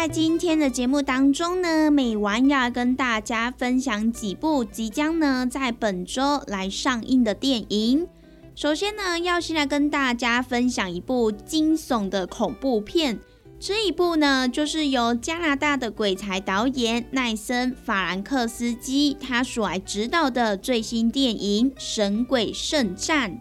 [0.00, 8.08] 在今天的节目当中呢，美完要跟大家分享几部即将呢在本周来上映的电影。
[8.54, 13.18] 首先呢，要先来跟大家分享一部惊悚的恐怖片。
[13.58, 23.32] 这一部呢，就是由加拿大的鬼才导演奈森·法兰克斯基他所来指导的最新电影《神鬼圣战》。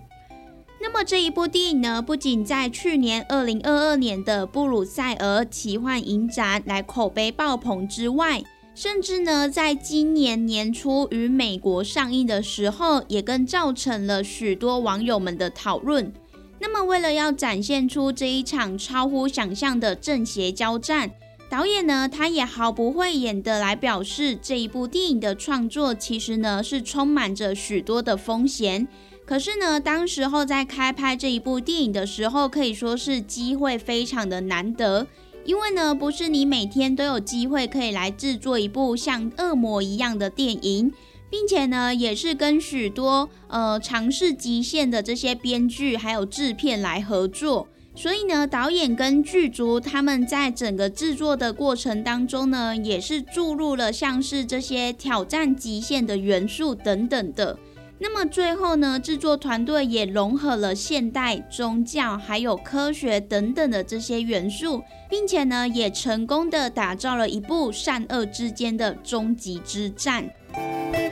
[0.91, 8.41] 那么这一部电影呢，不仅在去年二零二二年的布鲁塞尔奇幻影展来口碑爆棚之外，
[8.73, 16.11] 甚至呢，在今年年初与美国上映的时候，也更造成了许多网友们的讨论。
[16.57, 21.11] 那么，为了要展现出这一场超乎想象的正邪交战，
[21.51, 28.88] 导演呢，他也毫不讳言的来表示，这一部电影的创作其实呢，是充满着许多的风险。
[29.29, 35.06] 可是呢，当时候在开拍这一部电影的时候，可以说是机会非常的难得，
[35.45, 40.91] 因为呢，不是你每天都有机会可以来制作一部像恶魔一样的电影，
[41.29, 57.59] 并且呢，也是跟许多呃尝试极限的这些编剧还有制片来合作，所以呢，导演跟剧组他们在整个制作的过程当中呢，也是注入了像是这些挑战极限的元素等等的。
[58.01, 70.23] 那么最后呢，制作团队也融合了现代、宗教还有科学等等的这些元素，并且呢，也成功的打造了一部善恶之间的终极之战。《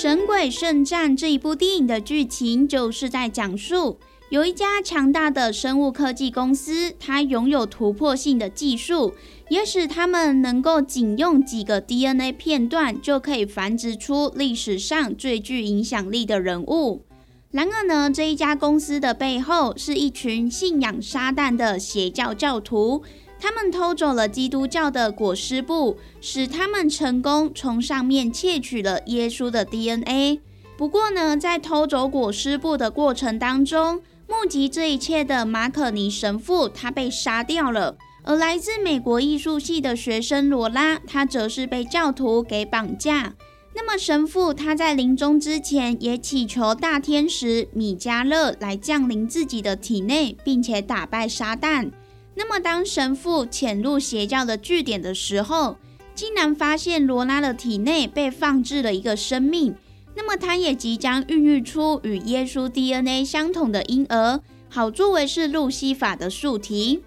[0.00, 3.98] 神鬼圣战》这一部电影的剧情，就是在讲述
[4.30, 9.12] 有一家强大的生物科技公司，它拥有突破性的技术，
[9.48, 17.02] 也使他们能够仅用几个 DNA 片段，就可以繁殖出历史上最具影响力的人物。
[17.50, 23.02] 然而呢，这一家公司的背后，是一群信仰撒旦的邪教教徒。
[23.40, 30.40] 他们偷走了基督教的裹尸布，使他们成功从上面窃取了耶稣的 DNA。
[30.76, 43.34] 不过呢，在偷走裹尸布的过程当中，目击这一切的马可尼神父他被杀掉了，而来自美国艺术系的学生罗拉，他则是被教徒给绑架。
[43.74, 51.90] 那么神父他在临终之前也祈求大天使米迦勒来降临自己的体内，并且打败撒旦。
[52.40, 55.76] 那么，当神父潜入邪教的据点的时候，
[56.14, 59.74] 竟然发现罗拉的体内被放置了一个生命。
[60.14, 67.02] 那么，他也即将孕育出与耶稣 DNA 相同的婴儿，好作为是路西法的宿题。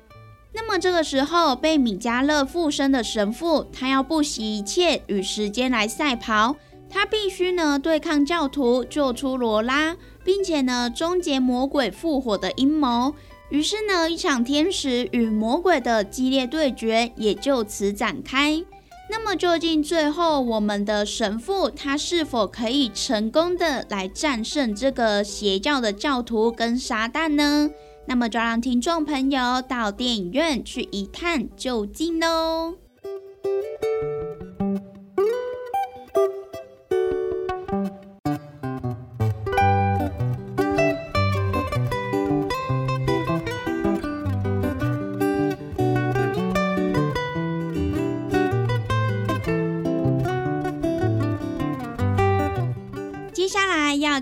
[0.52, 6.58] 那么，这个时候被米迦勒附身的神父，他要不惜一切与时间来赛跑，
[6.90, 9.96] 他必须呢对抗教徒，救出罗拉，
[10.26, 13.16] 并且呢终结魔鬼复活的阴谋。
[13.52, 18.64] 于是呢，一场天使与魔鬼的激烈对决也就此展开。
[19.10, 27.70] 那么，究竟最后我们的神父他是否可以成功的来战胜这个邪教的教徒跟撒旦呢？
[28.08, 32.76] 那么，就让听众朋友到电影院去一探究竟喽。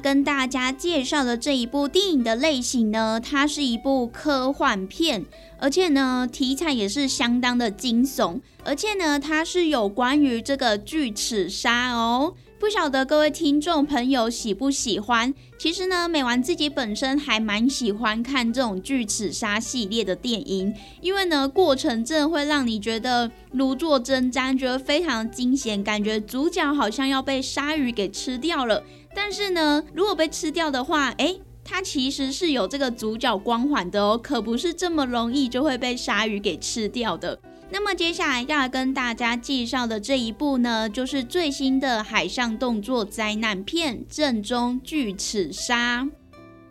[0.10, 5.24] 跟大家介绍的这一部电影的类型呢，它是一部科幻片，
[5.60, 12.34] 而且呢题材也是相当的惊悚，而且呢它是有关于这个巨齿鲨哦。
[12.60, 15.32] 不晓得各位听众朋友喜不喜欢？
[15.60, 28.84] 其实呢，美完自己本身还蛮喜欢看这种巨齿鲨系列的电影，因为呢过程真的会让你觉得如坐针毡，觉得非常惊险，感觉主角好像要被鲨鱼给吃掉了。
[29.14, 37.40] 但是呢，如果被吃掉的话，诶，它其实是有这个主角光环的哦，可不是这么容易就会被鲨鱼给吃掉的。
[37.72, 46.04] 那么接下来要跟大家介绍的这一部呢，就是最新的海上动作灾难片《正宗巨齿鲨》。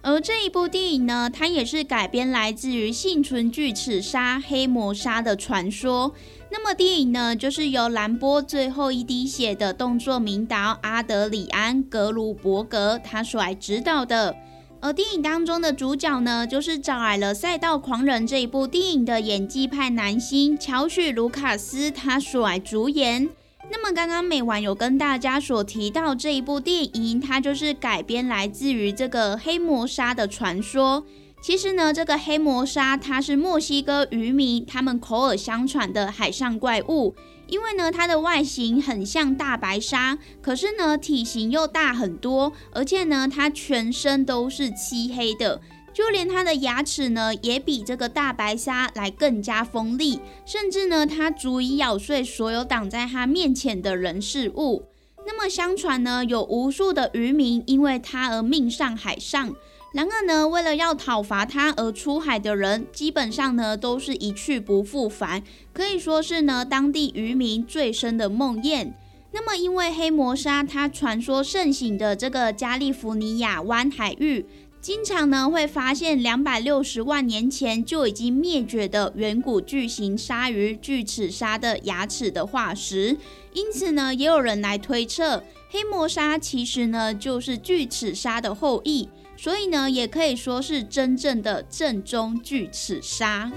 [0.00, 6.14] 而这一部电影呢，它也是改编来自于幸存巨齿鲨黑魔鲨的传说。
[6.50, 14.34] 那么电影呢，就是由兰波最后一滴血的动作名导阿德里安·格鲁伯格他所来指导的。
[14.80, 23.28] 而电影当中的主角呢，就是找来了《赛道狂人》这一部电影的演技派男星乔许·卢卡斯他所来主演。
[23.70, 31.04] 那么刚刚美晚有跟大家所提到这一部电影，它就是改编来自于这个黑魔鲨的传说。
[31.40, 37.14] 其实呢，这个黑魔鲨它是墨西哥渔民他们口耳相传的海上怪物。
[37.46, 45.58] 因为呢，它的外形很像大白鲨，可是呢，体型又大很多，而且呢，它全身都是漆黑的，
[45.94, 54.84] 就连它的牙齿呢，也比这个大白鲨来更加锋利，甚至呢，它足以咬碎所有挡在它面前的人事物。
[55.26, 59.55] 那么，相传呢，有无数的渔民因为它而命丧海上。
[59.93, 65.43] 然而呢，为了要讨伐他而出海的人，基本上呢都是一去不复返，
[65.73, 68.93] 可以说是呢当地渔民最深的梦魇。
[69.32, 74.44] 那么，因为黑魔鲨它传说盛行的这个加利福尼亚湾海域，
[74.81, 83.17] 经常呢会发现两百六十万年前就已经灭绝的远古巨型鲨鱼巨齿鲨的牙齿的化石，
[83.55, 89.08] 因此呢，也有人来推测，黑魔鲨其实呢就是巨齿鲨的后裔。
[89.40, 93.52] 所以呢，也可以说是真正的正宗巨齿鲨。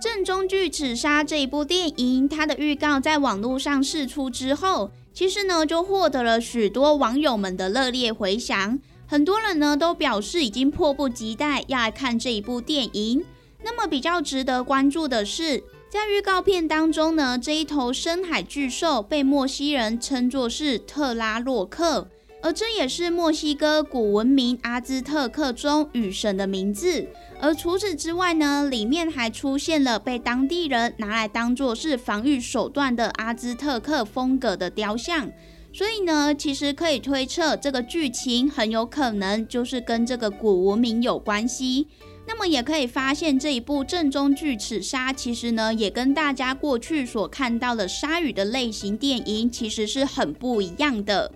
[0.00, 8.78] 正宗巨齿鲨这一部电影，它的预告在网络上释出之后，其实呢就获得了许多网友们的热烈回响。
[9.06, 13.22] 很多人呢都表示已经迫不及待要来看这一部电影。
[13.62, 15.62] 那么比较值得关注的是。
[15.94, 22.08] 在预告片当中呢，这一头深海巨兽被墨西人称作是特拉洛克，
[22.42, 27.06] 而这也是墨西哥古文明阿兹特克中雨神的名字。
[27.40, 35.30] 而除此之外呢，里面还出现了被当地人拿来当做是防御手段的阿兹特克风格的雕像。
[35.72, 41.86] 所以呢，其实可以推测，这个剧情很有可能就是跟这个古文明有关系。
[42.26, 51.30] 那么也可以发现，这一部正宗巨齿鲨其实呢，也跟大家过去所看到的鲨鱼的类型电影其实是很不一样的。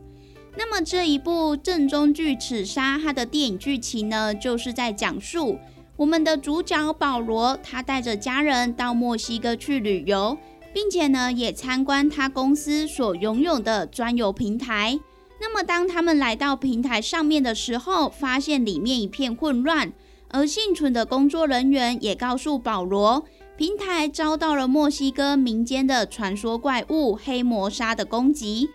[0.57, 5.59] 那么这一部正宗巨齿鲨，它的电影剧情呢，就是在讲述
[5.97, 10.38] 我们的主角保罗，他带着家人到墨西哥去旅游，
[10.73, 14.99] 并且呢，也参观他公司所拥有的专有平台。
[15.40, 19.92] 那么当他们来到平台上面的时候，发现里面一片混乱。
[20.31, 23.25] 而幸存的工作人员也告诉保罗，
[23.57, 28.69] 平台遭到了墨西哥民间的传说怪物黑魔鲨的攻击。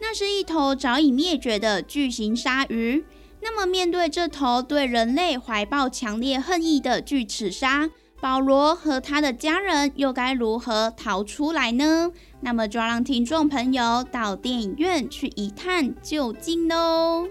[0.00, 3.04] 那是一头早已灭绝的巨型鲨鱼。
[3.42, 7.90] 那么，面对这头对人类怀抱强烈恨意的巨齿鲨，
[8.20, 12.10] 保罗和他的家人又该如何逃出来呢？
[12.40, 17.28] 那么，就让听众朋友到电影院去一探究竟喽。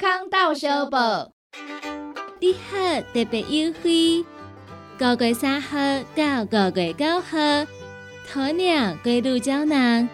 [0.00, 1.30] 照小报，
[2.40, 4.24] 你好特别优惠，
[4.98, 5.76] 五月三号
[6.16, 7.36] 到五月九号，
[8.32, 10.08] 鸵鸟龟鹿胶囊、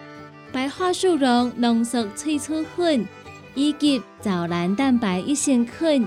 [0.51, 3.07] 白桦树茸浓缩萃取粉
[3.55, 6.05] 以及藻蓝蛋白益生菌，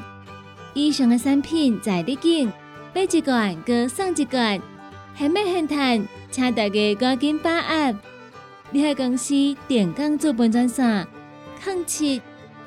[0.75, 2.53] 以上的产品在你境
[2.95, 4.61] 买一罐，各送一罐，
[5.15, 7.97] 还没很赚，请大家赶紧把握！
[8.73, 9.35] 你海公司
[9.67, 11.07] 电工资本专线：
[11.65, 12.21] 零七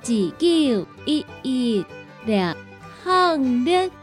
[0.05, 1.86] 二九一一
[2.25, 2.36] 六
[3.05, 4.02] 零六。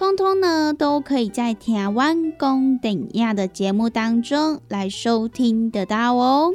[0.00, 6.54] 通通呢，都可以在台湾公顶亚的节目当中来收听得到哦。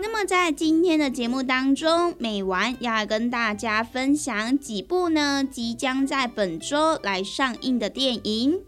[0.00, 8.60] 那么在今天的节目当中，美完要来跟大家分享几部呢即将在本周来上映的电影。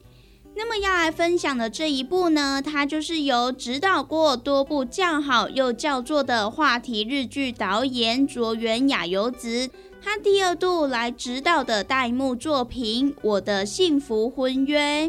[0.56, 9.68] 那么要来分享的这一部呢，它就是由指导过多部较好又叫座的话题日剧导演卓原雅由子，
[10.04, 15.08] 他第二度来执导的大荧幕作品《我的幸福婚约》。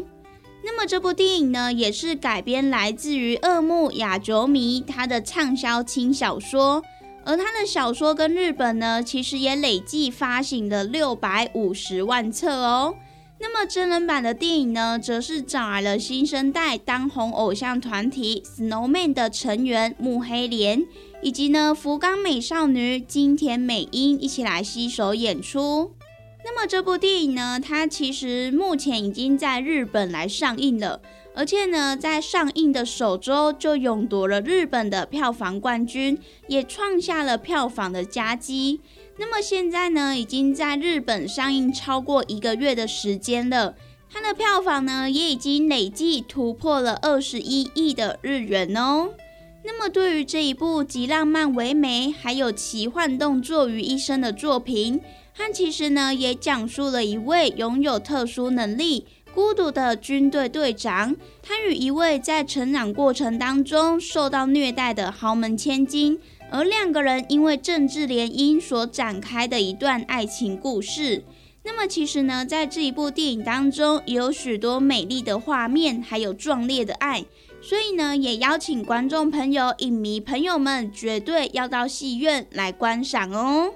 [0.64, 6.82] 那么这部电影呢，也是改编来自于二木雅久弥他的畅销轻小说，
[7.26, 12.94] 而他的小说跟日本呢，其实也累计发行了六百五十万册哦。
[13.38, 20.82] 那么真人版的电影呢，则是找来了新生代当红偶像团体 Snowman 的成员木黑莲，
[21.26, 25.90] 以及呢福冈美少女金田美音一起来携手演出。
[26.44, 31.00] 那么这部电影呢，它其实目前已经在日本来上映了，
[31.34, 36.16] 而且呢，在上映的首周就勇夺了日本的票房冠军，
[36.46, 38.80] 也创下了票房的佳绩。
[39.18, 43.74] 那么现在呢，已经在日本上映超过一个月的时间了，
[44.08, 49.08] 它的票房呢，也已经累计突破了二十一亿的日元哦。
[49.66, 55.00] 那么对于这一部集浪漫唯美，还有奇幻动作于一身的作品。
[55.34, 59.04] 它其实呢，也讲述了一位拥有特殊能力、
[59.34, 71.24] 孤独的军队队长，他与一位在成长过程当中受到虐待的豪门千金，而两个人因为政治联姻所展开的一段爱情故事。
[71.64, 77.24] 那么，其实呢，在这一部电影当中，也有许多美丽的画面，还有壮烈的爱，
[77.68, 83.72] 所以呢，也邀请观众朋友、影迷朋友们，绝对要到戏院来观赏哦。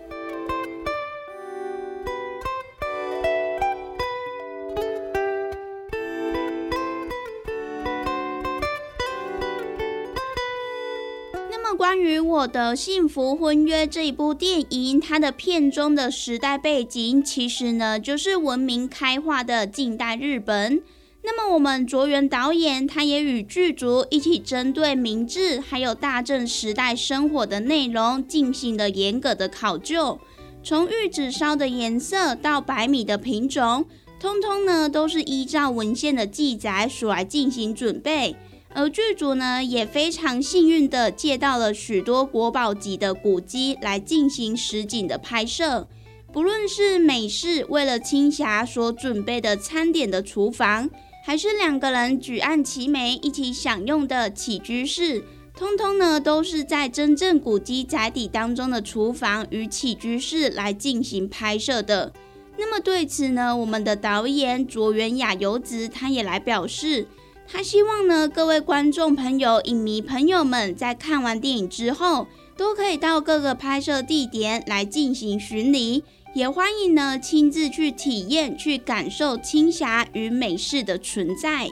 [11.77, 20.83] 关于我的幸福婚约这一部电影，它的片中的时代背景，其实呢就是文明开化的近代日本。
[21.23, 30.19] 那么我们卓原导演，他也与剧组一起针对明治还有大正时代生活的内容进行了严格的考究。
[30.63, 33.85] 从玉子烧的颜色到白米的品种，
[34.19, 38.37] 通通呢都是依照文献的记载所来进行准备。
[38.73, 45.89] 而剧组呢也非常幸运的借到了许多国宝级的古迹来进行实景的拍摄。
[46.33, 50.89] 不论是美式为了青霞所准备的餐点的厨房，
[51.23, 55.23] 还是两个人举案齐眉一起享用的起居室。
[55.57, 62.13] 通通呢，都是在真正古迹宅邸当中的厨房与起居室来进行拍摄的。
[62.57, 67.07] 那么对此呢，我们的导演卓原雅游子他也来表示，
[67.47, 81.67] 他希望呢各位观众朋友、影迷朋友们在看完电影之后，都可以到各个拍摄地点来进行巡礼，也欢迎呢亲自去体验、去感受青霞与美式的存在。《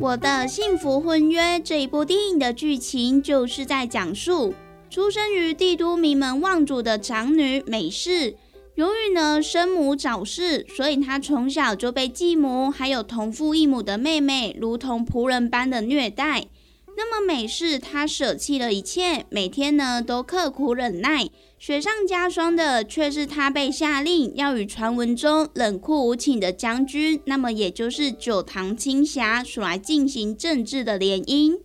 [0.00, 4.54] 我的幸福婚约》这一部电影的剧情，就是在讲述
[4.88, 8.36] 出生于帝都名门望族的长女美世，
[8.78, 16.46] 由于呢生母早逝，所以他从小就被继母还有同父异母的妹妹如同仆人般的虐待。
[16.96, 21.28] 那么美世他舍弃了一切，每天呢都刻苦忍耐。
[21.58, 31.58] 雪上加霜的却是他被下令要与传闻中冷酷无情的将军，那么也就是九堂青霞所来进行政治的联姻。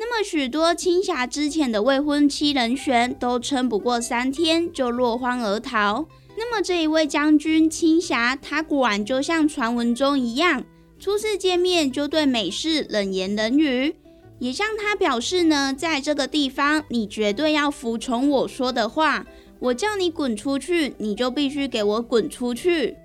[0.00, 6.08] 那么许多青霞之前的未婚妻人选都撑不过三天就落荒而逃。
[6.36, 10.64] 那么这一位将军青霞，他果然就像传闻中一样，
[10.98, 13.94] 初次见面就对美式冷言冷语。
[14.38, 19.24] 也向他表示呢，在这个地方，你绝对要服从我说的话。
[19.60, 22.96] 我叫你滚出去，你就必须给我滚出去。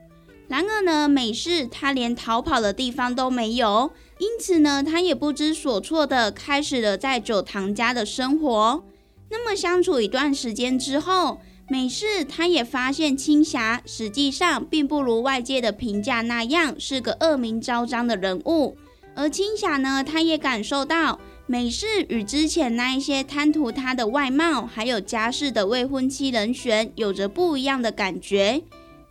[0.48, 8.84] 然而呢，美式他连逃跑的地方都没有，因此呢，他也不知所措的开始了在九堂家的生活。
[9.30, 18.78] 那么相处一段时间之后，美世他也发现青霞实际上并不如外界的评价那样是个恶名昭彰的人物。
[19.16, 28.62] 而青霞呢，她也感受到美世与之前那一些贪图她的外貌还有家世的未婚妻人选有着不一样的感觉。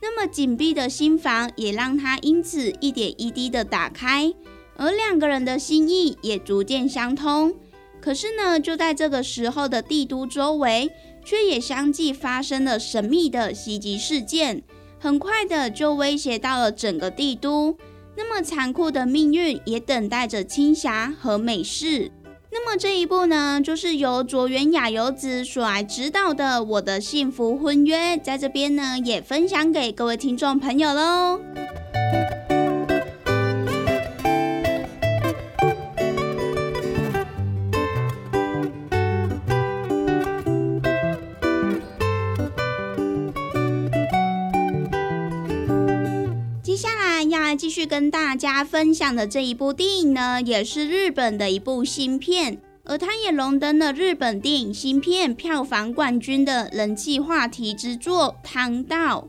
[0.01, 4.33] 那么紧闭的心房也让她因此一点一滴的打开，
[4.77, 7.53] 而两个人的心意也逐渐相通。
[8.07, 10.88] 可是呢，就在这个时候的帝都周围，
[11.25, 14.62] 却也相继发生了神秘的袭击事件，
[15.01, 17.77] 很快的就威胁到了整个帝都。
[18.16, 22.12] 那么残酷的命运也等待着青霞和美世。
[22.53, 31.40] 那么这一部呢，就是由卓原雅由子所来指导的《我的幸福婚约》，在这边呢也分享给各位听众朋友喽。
[47.77, 59.29] 续跟大家分享的这一部电影呢，也是日本的一部新片，而它也荣登了日本电影新片票房冠军的人气话题之作《汤道》。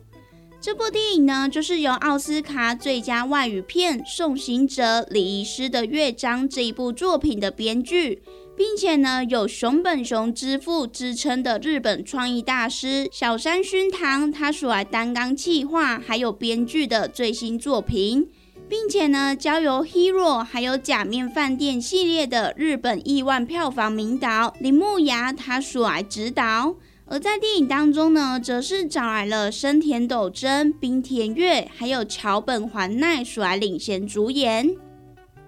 [0.61, 8.23] 这部电影呢，就是由奥斯卡最佳外语片《送行者礼仪师的乐章》这一部作品的编剧。
[8.55, 18.27] 并且呢，有熊本熊之父之称的日本创意大师小山薰堂，他所来担纲企划还有编剧的最新作品，
[18.69, 26.75] 并且呢，交由 Hero 还有假面饭店系列的日本亿万票房名导铃木雅他所来指导。
[27.09, 34.75] 而在电影当中呢，则是找来了生田斗真、冰田月还有桥本环奈所来领衔主演。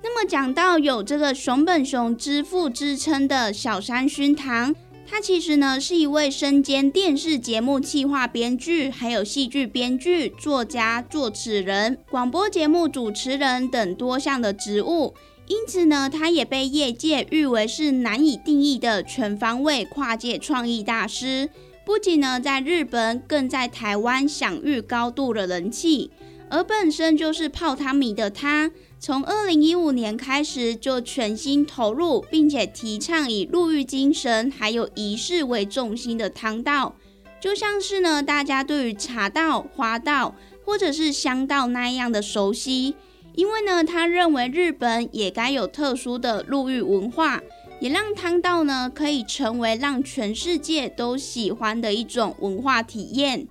[0.01, 4.73] 那么讲到有这个熊本熊之父之称的小山熏堂，
[5.11, 15.15] 他其实呢是一位身兼电视节目企划编剧，还有戏剧编剧、作家、作词人、广播节目主持人等多项的职务。
[15.47, 21.49] 因此呢，他也被业界誉为是难以定义的全方位跨界创意大师。
[21.83, 26.11] 不仅呢在日本，更在台湾享誉高度的人气。
[26.51, 28.71] 而本身就是泡汤迷的他。
[29.01, 36.97] 从二零一五年开始，就全心投入，并且提倡以入狱精神还有仪式为重心的汤道，
[37.39, 40.35] 就像是呢大家对于茶道、花道
[40.65, 42.95] 或者是香道那样的熟悉。
[43.35, 47.41] 因为呢，他认为日本也该有特殊的入狱文化，
[47.79, 53.47] 也让汤道呢可以成为让全世界都喜欢的一种文化体验。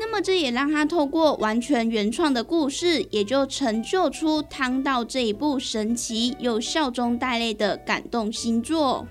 [0.00, 9.06] 那么这也让他透过完全原创的故事，也就成就出《汤道》这一部神奇又笑中带泪的感动新作。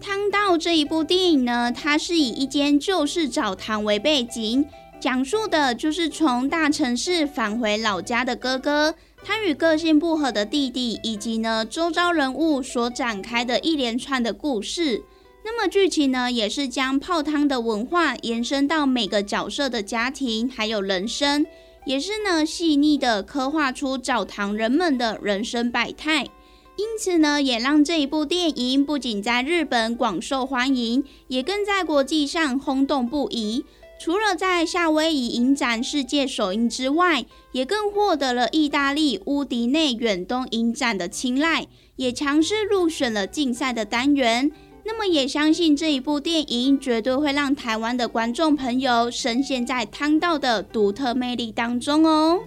[0.00, 4.64] 汤道这一部电影呢，它是以一间旧式澡堂为背景，
[5.00, 8.94] 讲述的就是从大城市返回老家的哥哥。
[9.24, 15.02] 他与个性不合的弟弟，以及呢周遭人物所展开的一连串的故事。
[15.44, 21.46] 那么剧情呢，也是将泡汤的文化延伸到每个角色的家庭还有人生，
[21.84, 26.28] 也是呢细腻的刻画出澡堂人们的人生百态。
[26.76, 33.64] 因此呢，也让这一部电影不仅在日本广受欢迎，也更在国际上轰动不已。
[34.04, 44.50] 除了在夏威夷影展世界首映之外，也更获得了意大利乌迪内远东影展的青睐，也强势入选了竞赛的单元。
[44.84, 52.40] 那么，也相信这一部电影绝对会让台湾的观众朋友深陷在汤道的独特魅力当中哦。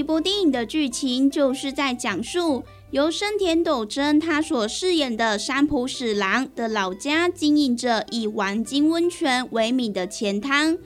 [0.00, 10.78] 一部电影的剧情就是在讲述由生田斗真他所饰演的山浦史郎的老家经营着以玩金温泉为名的钱汤，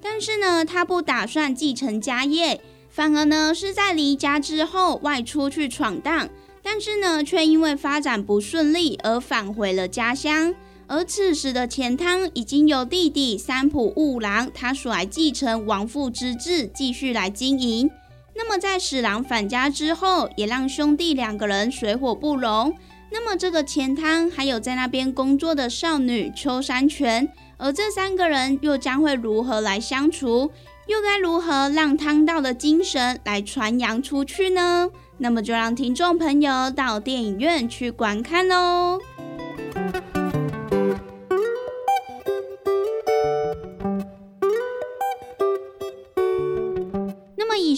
[0.00, 6.30] 但是呢，他不打算继承家业，反而呢是在离家之后外出去闯荡，
[6.62, 10.54] 但是呢，却因为发展不顺利而返回了家乡。
[10.86, 17.90] 而此时的钱汤已经由弟弟三浦悟郎他所来继承亡父之志，继续来经营。
[18.34, 22.74] 那么在史郎返家之后，也让兄弟两个人水火不容。
[23.10, 30.50] 那么这个钱汤还有在那边工作的少女秋山泉，而这三个人又将会如何来相处？
[30.86, 34.88] 又该如何让汤道的精神来传扬出去呢？
[35.18, 38.98] 那么就让听众朋友到电影院去观看喽。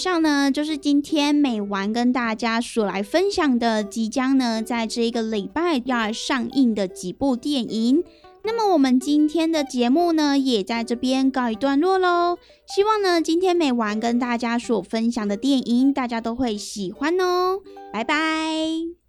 [0.05, 8.05] 上呢，就是今天美完跟大家所来分享的，即将呢在这个礼拜要上映的几部电影。
[8.43, 12.37] 那么我们今天的节目呢，也在这边告一段落喽。
[12.67, 17.61] 希望呢，今天美完跟大家所分享的电影，大家都会喜欢哦。
[17.91, 19.04] 拜拜。